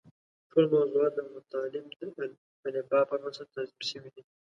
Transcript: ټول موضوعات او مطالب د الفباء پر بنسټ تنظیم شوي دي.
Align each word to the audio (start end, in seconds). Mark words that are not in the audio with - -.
ټول 0.51 0.65
موضوعات 0.75 1.15
او 1.21 1.27
مطالب 1.35 1.85
د 1.99 2.01
الفباء 2.65 3.03
پر 3.09 3.17
بنسټ 3.23 3.47
تنظیم 3.53 3.81
شوي 3.91 4.09
دي. 4.15 4.21